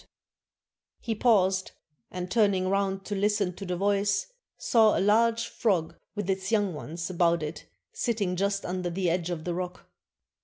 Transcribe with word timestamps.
'^ 0.01 0.03
He 0.99 1.13
paused, 1.13 1.73
and 2.09 2.31
turning 2.31 2.67
round 2.69 3.05
to 3.05 3.13
listen 3.13 3.53
to 3.53 3.67
the 3.67 3.75
voice, 3.77 4.25
saw 4.57 4.97
a 4.97 4.99
large 4.99 5.47
frog 5.47 5.95
with 6.15 6.27
its 6.27 6.51
young 6.51 6.73
ones 6.73 7.11
about 7.11 7.43
it 7.43 7.69
sitting 7.93 8.35
just 8.35 8.65
under 8.65 8.89
the 8.89 9.11
edge 9.11 9.29
of 9.29 9.43
the 9.43 9.53
rock. 9.53 9.85